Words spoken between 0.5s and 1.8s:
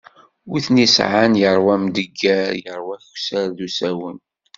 ten-yesεan yeṛwa